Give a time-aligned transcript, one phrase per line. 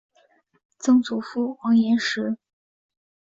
[0.79, 2.35] 曾祖父王彦实。